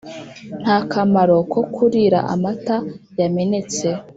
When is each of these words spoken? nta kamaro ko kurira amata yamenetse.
nta 0.61 0.77
kamaro 0.91 1.37
ko 1.51 1.59
kurira 1.73 2.19
amata 2.33 2.75
yamenetse. 3.19 3.87